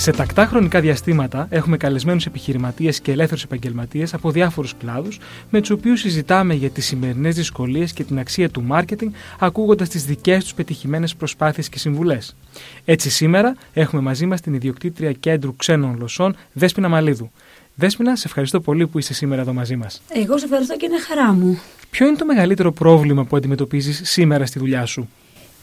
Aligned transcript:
Σε 0.00 0.10
τακτά 0.10 0.46
χρονικά 0.46 0.80
διαστήματα 0.80 1.46
έχουμε 1.50 1.76
καλεσμένους 1.76 2.26
επιχειρηματίες 2.26 3.00
και 3.00 3.12
ελεύθερους 3.12 3.42
επαγγελματίες 3.42 4.14
από 4.14 4.30
διάφορους 4.30 4.74
κλάδους 4.78 5.18
με 5.50 5.60
τους 5.60 5.70
οποίους 5.70 6.00
συζητάμε 6.00 6.54
για 6.54 6.70
τις 6.70 6.86
σημερινές 6.86 7.34
δυσκολίες 7.34 7.92
και 7.92 8.04
την 8.04 8.18
αξία 8.18 8.50
του 8.50 8.62
μάρκετινγκ 8.62 9.12
ακούγοντας 9.38 9.88
τις 9.88 10.04
δικές 10.04 10.42
τους 10.42 10.54
πετυχημένες 10.54 11.14
προσπάθειες 11.14 11.68
και 11.68 11.78
συμβουλές. 11.78 12.36
Έτσι 12.84 13.10
σήμερα 13.10 13.56
έχουμε 13.72 14.02
μαζί 14.02 14.26
μας 14.26 14.40
την 14.40 14.54
ιδιοκτήτρια 14.54 15.12
κέντρου 15.12 15.56
ξένων 15.56 15.94
γλωσσών 15.96 16.36
Δέσποινα 16.52 16.88
Μαλίδου. 16.88 17.30
Δέσποινα, 17.74 18.16
σε 18.16 18.22
ευχαριστώ 18.26 18.60
πολύ 18.60 18.86
που 18.86 18.98
είσαι 18.98 19.14
σήμερα 19.14 19.40
εδώ 19.40 19.52
μαζί 19.52 19.76
μας. 19.76 20.02
Εγώ 20.08 20.38
σε 20.38 20.44
ευχαριστώ 20.44 20.76
και 20.76 20.86
είναι 20.86 21.00
χαρά 21.00 21.32
μου. 21.32 21.60
Ποιο 21.90 22.06
είναι 22.06 22.16
το 22.16 22.24
μεγαλύτερο 22.24 22.72
πρόβλημα 22.72 23.24
που 23.24 23.36
αντιμετωπίζεις 23.36 24.00
σήμερα 24.04 24.46
στη 24.46 24.58
δουλειά 24.58 24.84
σου; 24.86 25.08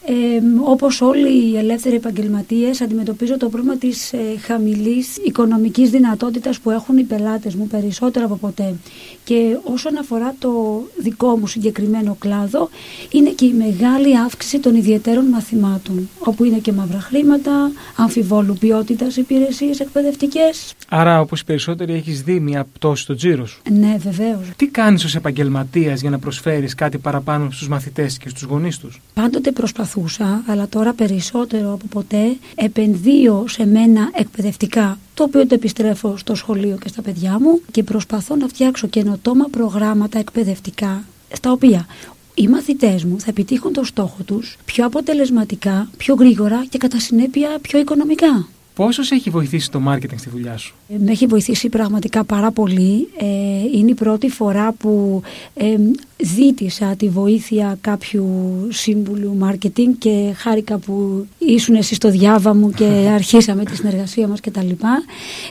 Ε, 0.07 0.41
όπως 0.63 1.01
όλοι 1.01 1.51
οι 1.51 1.57
ελεύθεροι 1.57 1.95
επαγγελματίες 1.95 2.81
αντιμετωπίζω 2.81 3.37
το 3.37 3.49
πρόβλημα 3.49 3.77
της 3.77 4.13
ε, 4.13 4.17
χαμηλής 4.41 5.17
οικονομικής 5.17 5.89
δυνατότητας 5.89 6.59
που 6.59 6.71
έχουν 6.71 6.97
οι 6.97 7.03
πελάτες 7.03 7.55
μου 7.55 7.67
περισσότερο 7.67 8.25
από 8.25 8.35
ποτέ. 8.35 8.73
Και 9.23 9.57
όσον 9.63 9.97
αφορά 9.97 10.35
το 10.39 10.83
δικό 10.97 11.37
μου 11.37 11.47
συγκεκριμένο 11.47 12.15
κλάδο 12.19 12.69
είναι 13.11 13.29
και 13.29 13.45
η 13.45 13.53
μεγάλη 13.53 14.17
αύξηση 14.17 14.59
των 14.59 14.75
ιδιαίτερων 14.75 15.25
μαθημάτων 15.25 16.09
όπου 16.19 16.43
είναι 16.43 16.57
και 16.57 16.71
μαύρα 16.71 16.99
χρήματα, 16.99 17.71
αμφιβόλου 17.95 18.53
ποιότητας 18.59 19.17
υπηρεσίες 19.17 19.79
εκπαιδευτικές. 19.79 20.73
Άρα 20.89 21.19
όπως 21.19 21.39
οι 21.39 21.45
περισσότεροι 21.45 21.93
έχεις 21.93 22.21
δει 22.21 22.39
μια 22.39 22.67
πτώση 22.73 23.03
στο 23.03 23.15
τζίρο 23.15 23.45
σου; 23.45 23.61
Ναι 23.71 23.95
βεβαίως. 23.99 24.49
Τι 24.55 24.67
κάνεις 24.67 25.03
ως 25.03 25.15
επαγγελματίας 25.15 26.01
για 26.01 26.09
να 26.09 26.19
προσφέρεις 26.19 26.75
κάτι 26.75 26.97
παραπάνω 26.97 27.51
στους 27.51 27.67
μαθητές 27.67 28.17
και 28.17 28.29
στους 28.29 28.41
γονείς 28.41 28.77
τους; 28.77 29.01
Πάντοτε 29.13 29.51
προσπαθώ 29.51 29.94
αλλά 30.45 30.67
τώρα 30.67 30.93
περισσότερο 30.93 31.73
από 31.73 31.85
ποτέ 31.89 32.37
επενδύω 32.55 33.45
σε 33.47 33.65
μένα 33.65 34.09
εκπαιδευτικά 34.13 34.99
το 35.13 35.23
οποίο 35.23 35.47
το 35.47 35.55
επιστρέφω 35.55 36.17
στο 36.17 36.35
σχολείο 36.35 36.77
και 36.77 36.87
στα 36.87 37.01
παιδιά 37.01 37.39
μου 37.39 37.61
και 37.71 37.83
προσπαθώ 37.83 38.35
να 38.35 38.47
φτιάξω 38.47 38.87
καινοτόμα 38.87 39.45
προγράμματα 39.51 40.19
εκπαιδευτικά 40.19 41.03
στα 41.33 41.51
οποία 41.51 41.85
οι 42.33 42.47
μαθητές 42.47 43.03
μου 43.03 43.19
θα 43.19 43.25
επιτύχουν 43.29 43.73
το 43.73 43.83
στόχο 43.83 44.23
τους 44.25 44.57
πιο 44.65 44.85
αποτελεσματικά, 44.85 45.89
πιο 45.97 46.15
γρήγορα 46.15 46.65
και 46.69 46.77
κατά 46.77 46.99
συνέπεια 46.99 47.49
πιο 47.61 47.79
οικονομικά. 47.79 48.47
Πόσος 48.75 49.07
σε 49.07 49.15
έχει 49.15 49.29
βοηθήσει 49.29 49.71
το 49.71 49.79
μάρκετινγκ 49.79 50.19
στη 50.19 50.29
δουλειά 50.29 50.57
σου; 50.57 50.75
Ε, 50.89 50.95
με 51.05 51.11
έχει 51.11 51.25
βοηθήσει 51.25 51.69
πραγματικά 51.69 52.23
πάρα 52.23 52.51
πολύ. 52.51 53.07
Ε, 53.17 53.25
είναι 53.77 53.89
η 53.91 53.93
πρώτη 53.93 54.29
φορά 54.29 54.71
που 54.71 55.21
ε, 55.53 55.75
ζήτησα 56.17 56.95
τη 56.95 57.09
βοήθεια 57.09 57.77
κάποιου 57.81 58.25
σύμβουλου 58.69 59.35
μάρκετινγκ 59.35 59.93
και 59.97 60.33
χάρηκα 60.35 60.77
που 60.77 61.25
ήσουν 61.37 61.75
εσύ 61.75 61.95
στο 61.95 62.09
διάβα 62.09 62.55
μου 62.55 62.69
και 62.71 62.85
αρχίσαμε 63.19 63.65
τη 63.65 63.75
συνεργασία 63.75 64.27
μας 64.27 64.39
κτλ. 64.39 64.69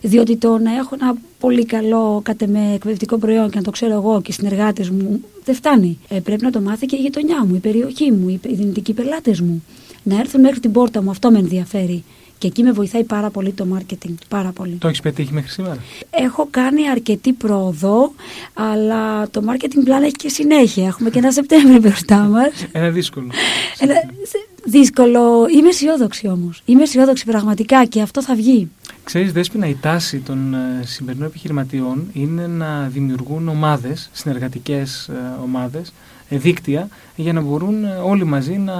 Διότι 0.03 0.37
το 0.37 0.59
να 0.59 0.75
έχω 0.75 0.97
ένα 1.01 1.15
πολύ 1.39 1.65
καλό 1.65 2.21
κατ' 2.25 2.43
με 2.47 2.73
εκπαιδευτικό 2.75 3.19
προϊόν 3.19 3.51
και 3.51 3.57
να 3.57 3.63
το 3.63 3.71
ξέρω 3.71 3.93
εγώ 3.93 4.21
και 4.21 4.31
οι 4.31 4.35
συνεργάτες 4.35 4.91
μου 4.91 5.21
δεν 5.45 5.55
φτάνει. 5.55 5.99
Ε, 6.09 6.21
πρέπει 6.21 6.43
να 6.43 6.51
το 6.51 6.61
μάθει 6.61 6.87
και 6.87 6.97
η 6.97 7.01
γειτονιά 7.01 7.45
μου, 7.45 7.55
η 7.55 7.59
περιοχή 7.59 8.13
μου, 8.13 8.29
οι 8.29 8.39
δυνητικοί 8.43 8.93
πελάτες 8.93 9.41
μου. 9.41 9.65
Να 10.03 10.19
έρθουν 10.19 10.41
μέχρι 10.41 10.61
την 10.61 10.73
πόρτα 10.73 11.03
μου, 11.03 11.11
αυτό 11.11 11.31
με 11.31 11.39
ενδιαφέρει. 11.39 12.05
Και 12.45 12.51
εκεί 12.51 12.63
με 12.63 12.73
βοηθάει 12.73 13.05
πάρα 13.05 13.31
πολύ 13.31 13.53
το 13.53 13.67
marketing. 13.75 14.15
Πάρα 14.29 14.53
πολύ. 14.53 14.75
Το 14.75 14.89
έχεις 14.89 15.01
πετύχει 15.01 15.33
μέχρι 15.33 15.51
σήμερα; 15.51 15.79
Έχω 16.11 16.49
κάνει 16.51 16.89
αρκετή 16.91 17.33
πρόοδο, 17.33 18.13
αλλά 18.55 19.31
το 19.31 19.43
marketing 19.49 19.89
plan 19.89 20.03
έχει 20.03 20.13
και 20.13 20.29
συνέχεια. 20.29 20.87
Έχουμε 20.87 21.11
και 21.11 21.19
ένα 21.19 21.33
Σεπτέμβριο 21.39 21.79
μπροστά 21.81 22.17
μας. 22.17 22.51
Ένα 22.73 22.91
δύσκολο. 22.91 23.27
Ένα 23.79 23.95
δύσκολο. 24.65 25.47
Είμαι 25.57 25.69
αισιόδοξη 25.69 26.29
όμως. 26.29 26.63
Είμαι 26.65 26.83
αισιόδοξη 26.83 27.25
πραγματικά 27.25 27.85
και 27.85 28.01
αυτό 28.01 28.23
θα 28.23 28.35
βγει. 28.35 28.71
Ξέρεις 29.05 29.33
Δέσποινα, 29.33 29.67
η 29.67 29.75
τάση 29.81 30.19
των 30.19 30.55
ε, 30.55 30.83
σημερινών 30.85 31.27
επιχειρηματιών 31.29 32.11
είναι 32.13 32.47
να 32.47 32.89
δημιουργούν 32.89 33.49
ομάδες, 33.49 34.11
συνεργατικές 34.13 35.09
ε, 35.09 35.15
ομάδες, 35.43 35.93
ε, 36.29 36.37
δίκτυα 36.37 36.89
για 37.17 37.33
να 37.33 37.41
μπορούν 37.41 37.85
όλοι 38.05 38.25
μαζί 38.25 38.53
να 38.53 38.75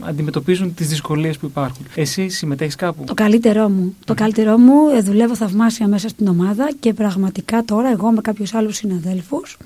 αντιμετωπίζουν 0.00 0.74
τις 0.74 0.88
δυσκολίες 0.88 1.38
που 1.38 1.46
υπάρχουν. 1.46 1.86
Εσύ 1.94 2.28
συμμετέχεις 2.28 2.74
κάπου; 2.74 3.04
Το 3.04 3.14
καλύτερό 3.14 3.68
μου. 3.68 3.96
Το 4.04 4.14
καλύτερό 4.14 4.58
μου 4.58 5.02
δουλεύω 5.02 5.36
θαυμάσια 5.36 5.88
μέσα 5.88 6.08
στην 6.08 6.28
ομάδα 6.28 6.70
και 6.80 6.92
πραγματικά 6.92 7.64
τώρα 7.64 7.90
εγώ 7.90 8.10
με 8.10 8.20
κάποιους 8.20 8.54
άλλους 8.54 8.76
συναδέλφους 8.76 9.56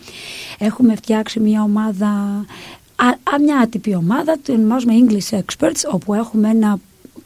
έχουμε 0.58 0.94
φτιάξει 0.94 1.40
μια 1.40 1.62
ομάδα 1.62 2.44
Α, 2.96 3.40
μια 3.40 3.58
άτυπη 3.58 3.94
ομάδα, 3.94 4.36
το 4.42 4.52
ονομάζουμε 4.52 4.92
English 5.00 5.38
Experts, 5.38 5.92
όπου 5.92 6.14
έχουμε 6.14 6.48
ένα 6.48 6.78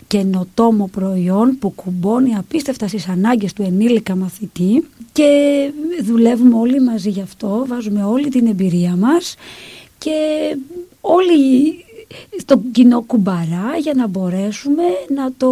καινοτόμο 0.06 0.88
προϊόν 0.92 1.58
που 1.58 1.70
κουμπώνει 1.70 2.34
απίστευτα 2.34 2.88
στις 2.88 3.08
ανάγκες 3.08 3.52
του 3.52 3.62
ενήλικα 3.62 4.16
μαθητή 4.16 4.88
και 5.12 5.70
δουλεύουμε 6.02 6.56
όλοι 6.56 6.80
μαζί 6.80 7.10
γι' 7.10 7.20
αυτό, 7.20 7.64
βάζουμε 7.68 8.04
όλη 8.04 8.28
την 8.28 8.46
εμπειρία 8.46 8.96
μας 8.96 9.34
και 9.98 10.16
όλοι 11.00 11.84
στο 12.38 12.62
κοινό 12.72 13.02
κουμπαρά 13.02 13.76
για 13.80 13.92
να 13.96 14.06
μπορέσουμε 14.06 14.82
να 15.14 15.32
το 15.36 15.50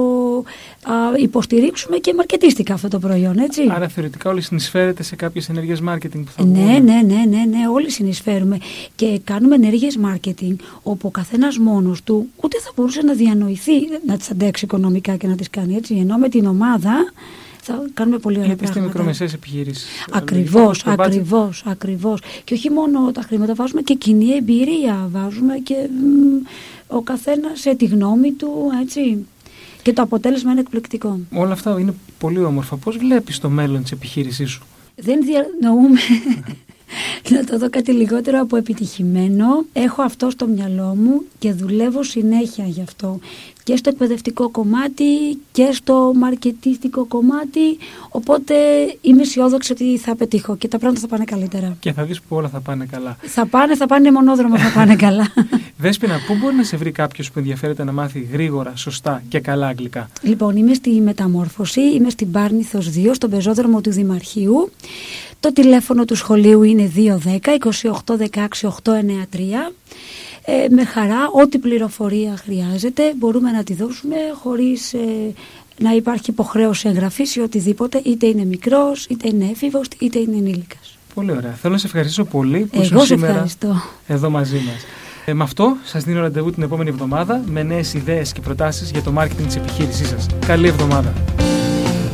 α, 0.83 0.93
υποστηρίξουμε 1.17 1.97
και 1.97 2.15
μαρκετίστικα 2.15 2.75
αυτό 2.75 2.89
το 2.89 2.99
προϊόν, 2.99 3.39
έτσι. 3.39 3.63
Άρα 3.71 3.89
θεωρητικά 3.89 4.31
όλοι 4.31 4.41
συνεισφέρετε 4.41 5.03
σε 5.03 5.17
κάποιες 5.17 5.49
ενέργειες 5.49 5.81
μάρκετινγκ 5.81 6.25
που 6.25 6.31
θα 6.31 6.45
ναι, 6.45 6.61
ναι, 6.61 6.79
ναι, 6.79 7.25
ναι, 7.29 7.45
ναι, 7.45 7.69
όλοι 7.73 7.91
συνεισφέρουμε. 7.91 8.59
Και 8.95 9.21
κάνουμε 9.25 9.55
ενέργειες 9.55 9.97
μάρκετινγκ 9.97 10.59
όπου 10.83 11.09
ο 11.09 11.11
καθένας 11.11 11.59
μόνος 11.59 12.03
του 12.03 12.29
ούτε 12.43 12.59
θα 12.61 12.71
μπορούσε 12.77 13.03
να 13.03 13.13
διανοηθεί 13.13 13.73
να 14.07 14.17
τις 14.17 14.31
αντέξει 14.31 14.65
οικονομικά 14.65 15.17
και 15.17 15.27
να 15.27 15.37
τις 15.37 15.51
κάνει 15.51 15.75
έτσι, 15.75 15.95
ενώ 15.95 16.17
με 16.17 16.29
την 16.29 16.47
ομάδα 16.47 17.13
θα 17.69 17.85
κάνουμε 17.95 18.19
πολύ 18.19 18.39
ωραία 18.39 18.57
πράγματα. 18.57 18.79
Είναι 18.79 18.89
μικρομεσαίες 18.89 19.33
επιχειρήσεις. 19.33 19.87
Ακριβώς, 20.11 20.87
ακριβώς, 20.87 21.63
ακριβώς. 21.67 22.21
Και 22.45 22.55
όχι 22.55 22.71
μόνο 22.71 23.13
τα 23.13 23.23
χρήματα, 23.23 23.55
βάζουμε 23.55 23.83
και 23.83 23.95
κοινή 23.95 24.35
εμπειρία, 24.35 25.09
βάζουμε 25.11 25.55
και 25.59 25.89
ο 26.87 27.01
καθένας 27.01 27.61
σε 27.61 27.75
τη 27.75 27.85
γνώμη 27.85 28.33
του, 28.33 28.51
έτσι. 28.83 29.27
Και 29.83 29.93
το 29.93 30.03
αποτέλεσμα 30.03 30.51
είναι 30.51 30.61
εκπληκτικό. 30.61 31.21
Όλα 31.33 31.53
αυτά 31.53 31.81
είναι 31.81 31.95
πολύ 32.19 32.39
όμορφα. 32.45 32.77
Πώς 32.77 32.97
βλέπεις 32.97 33.39
το 33.39 33.49
μέλλον 33.49 33.83
της 33.83 33.93
επιχείρησής 33.93 34.51
σου; 34.51 34.63
Δεν 34.95 35.21
διανοούμε 35.23 36.01
να 37.37 37.45
το 37.45 37.59
δω 37.59 37.71
κάτι 37.71 37.93
λιγότερο 37.93 38.41
από 38.41 38.57
επιτυχημένο. 38.57 39.65
Έχω 39.73 40.03
αυτό 40.03 40.31
στο 40.31 40.47
μυαλό 40.47 40.97
μου 41.03 41.23
και 41.39 41.53
δουλεύω 41.53 42.03
συνέχεια 42.03 42.65
γι' 42.65 42.83
αυτό 42.83 43.19
και 43.69 43.77
στο 43.77 43.89
εκπαιδευτικό 43.89 44.51
κομμάτι 44.51 45.05
και 45.53 45.69
στο 45.73 46.13
μαρκετίστικο 46.15 47.05
κομμάτι 47.05 47.79
οπότε 48.09 48.55
είμαι 49.01 49.23
αισιόδοξη 49.23 49.73
ότι 49.73 49.99
θα 49.99 50.17
πετύχω 50.17 50.57
και 50.57 50.69
τα 50.69 50.79
πράγματα 50.79 51.01
θα 51.01 51.09
πάνε 51.09 51.25
καλύτερα. 51.25 51.77
Και 51.81 51.93
θα 51.93 52.05
δεις 52.05 52.21
που 52.21 52.37
όλα 52.37 52.49
θα 52.49 52.61
πάνε 52.61 52.87
καλά. 52.91 53.17
Θα 53.21 53.47
πάνε, 53.47 53.77
θα 53.77 53.87
πάνε 53.87 54.11
μονόδρομο, 54.11 54.59
θα 54.59 54.73
πάνε 54.75 54.97
καλά. 55.07 55.33
Δέσποινα, 55.77 56.15
πού 56.27 56.37
μπορεί 56.37 56.55
να 56.55 56.65
σε 56.65 56.77
βρει 56.77 56.93
κάποιος 56.93 57.31
που 57.31 57.39
ενδιαφέρεται 57.39 57.85
να 57.85 57.93
μάθει 57.93 58.29
γρήγορα, 58.33 58.73
σωστά 58.77 59.23
και 59.29 59.41
καλά 59.41 59.67
αγγλικά; 59.67 60.11
Λοιπόν, 60.23 60.57
είμαι 60.57 60.75
στη 60.75 60.91
μεταμόρφωση, 60.91 61.81
είμαι 61.81 62.11
στην 62.11 62.31
Πάρνηθος 62.31 62.91
2, 62.97 63.11
στον 63.13 63.31
πεζόδρομο 63.31 63.81
του 63.81 63.91
Δημαρχείου. 63.91 64.71
Το 65.41 65.53
τηλέφωνο 65.53 66.05
του 66.05 66.15
σχολείου 66.15 66.63
είναι 66.63 66.93
210 66.97 67.39
28 67.83 68.29
16 68.31 68.71
893 68.85 68.99
ε, 70.45 70.69
με 70.71 70.85
χαρά 70.85 71.29
ό,τι 71.43 71.59
πληροφορία 71.59 72.37
χρειάζεται 72.37 73.03
μπορούμε 73.17 73.51
να 73.51 73.63
τη 73.65 73.75
δώσουμε 73.75 74.17
χωρίς 74.43 74.93
ε, 74.93 74.99
να 75.79 75.91
υπάρχει 75.91 76.31
υποχρέωση 76.31 76.89
εγγραφής 76.89 77.37
ή 77.37 77.41
οτιδήποτε 77.41 78.01
είτε 78.05 78.27
είναι 78.27 78.45
μικρός, 78.45 79.07
είτε 79.07 79.29
είναι 79.29 79.49
έφηβος, 79.51 79.87
είτε 79.99 80.19
είναι 80.19 80.37
ενήλικας. 80.37 80.99
Πολύ 81.15 81.31
ωραία. 81.31 81.53
Θέλω 81.53 81.73
να 81.73 81.79
σε 81.79 81.87
ευχαριστήσω 81.87 82.25
πολύ 82.25 82.59
που 82.73 82.81
είσαι 82.81 82.99
σήμερα 82.99 83.33
ευχαριστώ. 83.33 83.83
εδώ 84.07 84.31
μαζί 84.31 84.57
μας. 84.57 84.85
Ε, 85.25 85.35
με 85.35 85.43
αυτό 85.43 85.77
σας 85.85 86.05
δίνω 86.05 86.21
ραντεβού 86.21 86.51
την 86.51 86.63
επόμενη 86.63 86.91
εβδομάδα 86.91 87.43
με 87.47 87.63
νέες 87.63 87.95
ιδέες 87.95 88.33
και 88.33 88.41
προτάσεις 88.41 88.91
για 88.91 89.03
το 89.03 89.13
μάρκετινγκ 89.13 89.47
της 89.47 89.57
επιχείρησής 89.57 90.09
σας. 90.09 90.27
Καλή 90.47 90.69
εβδομάδα. 90.69 91.13